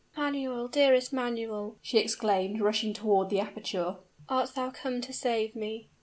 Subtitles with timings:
[0.17, 0.67] "Manuel!
[0.67, 5.89] dearest Manuel!" she exclaimed, rushing toward the aperture: "art thou come to save me?"